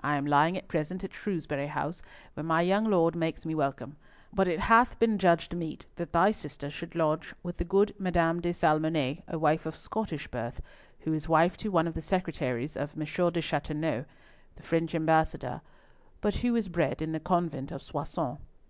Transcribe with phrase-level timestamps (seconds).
[0.00, 2.00] I am lying at present at Shrewsbury House,
[2.32, 3.96] where my young Lord makes me welcome,
[4.32, 8.40] but it hath been judged meet that thy sister should lodge with the good Madame
[8.40, 10.62] de Salmonnet, a lady of Scottish birth,
[11.00, 13.04] who is wife to one of the secretaries of M.
[13.30, 14.06] de Chateauneuf,
[14.54, 15.60] the French Ambassador,
[16.22, 18.38] but who was bred in the convent of Soissons.